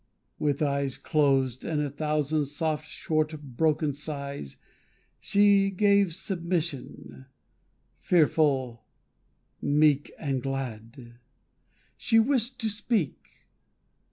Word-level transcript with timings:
With 0.39 0.63
eyes 0.63 0.97
Closed, 0.97 1.63
and 1.63 1.79
a 1.79 1.91
thousand 1.91 2.47
soft 2.47 2.87
short 2.87 3.39
broken 3.39 3.93
sighs, 3.93 4.57
She 5.19 5.69
gave 5.69 6.15
submission; 6.15 7.27
fearful, 7.99 8.81
meek, 9.61 10.11
and 10.17 10.41
glad.... 10.41 11.19
She 11.97 12.17
wished 12.19 12.59
to 12.61 12.69
speak. 12.71 13.45